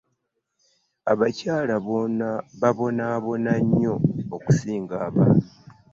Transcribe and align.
Abakyala 1.11 1.75
babonabona 2.61 3.51
nnyo 3.65 3.95
okusinga 4.35 4.95
abaami. 5.07 5.47